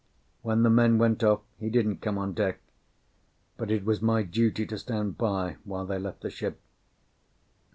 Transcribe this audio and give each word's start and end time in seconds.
When 0.41 0.63
the 0.63 0.71
men 0.71 0.97
went 0.97 1.23
off 1.23 1.41
he 1.59 1.69
didn't 1.69 2.01
come 2.01 2.17
on 2.17 2.33
deck; 2.33 2.59
but 3.55 3.69
it 3.69 3.85
was 3.85 4.01
my 4.01 4.23
duty 4.23 4.65
to 4.65 4.79
stand 4.79 5.15
by 5.15 5.57
while 5.63 5.85
they 5.85 5.99
left 5.99 6.21
the 6.21 6.31
ship. 6.31 6.59